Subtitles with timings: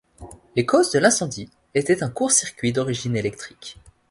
[0.55, 3.77] Les causes de l'incendie étaient un court-circuit d'origine électrique.